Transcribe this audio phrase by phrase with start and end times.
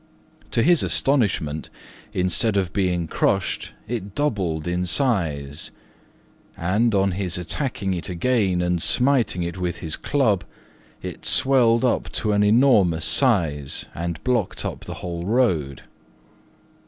[0.49, 1.69] To his astonishment,
[2.11, 5.69] instead of being crushed it doubled in size;
[6.57, 10.43] and, on his attacking it again and smiting it with his club,
[11.03, 15.83] it swelled up to an enormous size and blocked up the whole road.